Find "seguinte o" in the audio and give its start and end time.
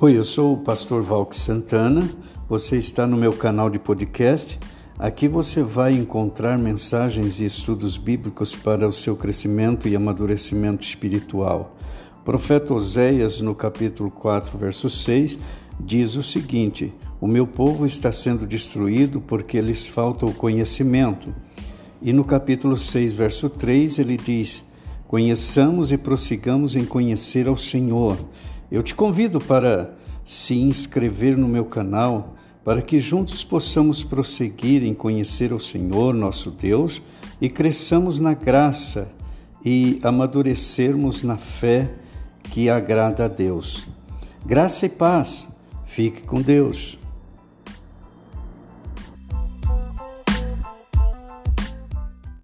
16.24-17.28